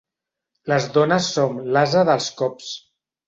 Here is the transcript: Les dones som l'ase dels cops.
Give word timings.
Les 0.71 0.87
dones 0.95 1.27
som 1.35 1.53
l'ase 1.75 2.03
dels 2.09 2.31
cops. 2.43 2.73